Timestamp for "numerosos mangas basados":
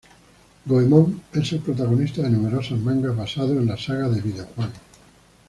2.31-3.51